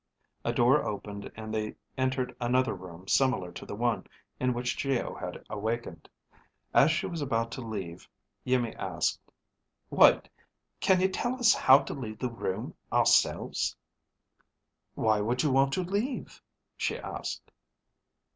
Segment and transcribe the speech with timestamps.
[0.43, 4.07] A door opened and they entered another room similar to the one
[4.39, 6.09] in which Geo had awakened.
[6.73, 8.09] As she was about to leave,
[8.43, 9.19] Iimmi asked,
[9.91, 10.27] "Wait.
[10.79, 13.75] Can you tell us how to leave the room ourselves?"
[14.95, 16.41] "Why would you want to leave?"
[16.77, 17.51] she asked.